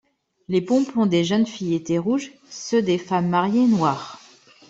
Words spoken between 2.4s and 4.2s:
ceux des femmes mariées noirs.